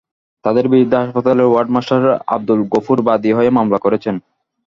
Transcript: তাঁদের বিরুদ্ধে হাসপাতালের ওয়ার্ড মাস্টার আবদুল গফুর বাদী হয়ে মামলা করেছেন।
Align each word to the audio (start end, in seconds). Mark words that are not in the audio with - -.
তাঁদের 0.45 0.65
বিরুদ্ধে 0.67 0.97
হাসপাতালের 1.01 1.49
ওয়ার্ড 1.49 1.69
মাস্টার 1.75 2.01
আবদুল 2.27 2.61
গফুর 2.73 2.99
বাদী 3.07 3.31
হয়ে 3.37 3.55
মামলা 3.57 3.79
করেছেন। 3.85 4.15